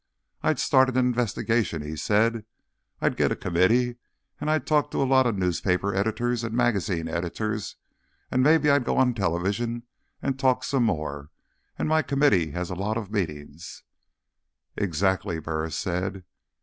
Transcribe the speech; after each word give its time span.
"I 0.41 0.55
start 0.55 0.89
an 0.89 0.97
investigation," 0.97 1.83
he 1.83 1.95
said. 1.95 2.43
"I 3.01 3.09
get 3.09 3.31
a 3.31 3.35
committee 3.35 3.97
and 4.39 4.49
I 4.49 4.57
talk 4.57 4.89
to 4.89 5.03
a 5.03 5.05
lot 5.05 5.27
of 5.27 5.37
newspaper 5.37 5.93
editors 5.93 6.43
and 6.43 6.55
magazine 6.55 7.07
editors 7.07 7.75
and 8.31 8.41
maybe 8.41 8.67
I 8.71 8.79
go 8.79 8.97
on 8.97 9.13
television 9.13 9.83
and 10.19 10.39
talk 10.39 10.63
some 10.63 10.85
more, 10.85 11.29
and 11.77 11.87
my 11.87 12.01
committee 12.01 12.49
has 12.49 12.71
a 12.71 12.73
lot 12.73 12.97
of 12.97 13.11
meetings—" 13.11 13.83
"Exactly," 14.75 15.39
Burris 15.39 15.77
said. 15.77 16.23